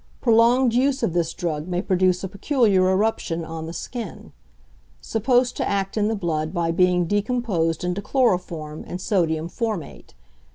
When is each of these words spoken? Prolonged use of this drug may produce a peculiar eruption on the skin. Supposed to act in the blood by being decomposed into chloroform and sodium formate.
Prolonged 0.19 0.73
use 0.73 1.03
of 1.03 1.13
this 1.13 1.31
drug 1.31 1.67
may 1.67 1.79
produce 1.79 2.23
a 2.23 2.27
peculiar 2.27 2.89
eruption 2.89 3.45
on 3.45 3.67
the 3.67 3.71
skin. 3.71 4.31
Supposed 4.99 5.55
to 5.57 5.69
act 5.69 5.95
in 5.95 6.07
the 6.07 6.15
blood 6.15 6.55
by 6.55 6.71
being 6.71 7.05
decomposed 7.05 7.83
into 7.83 8.01
chloroform 8.01 8.83
and 8.87 8.99
sodium 8.99 9.47
formate. 9.47 10.13